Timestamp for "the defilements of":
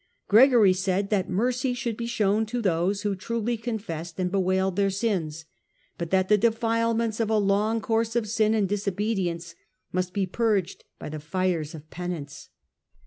6.27-7.29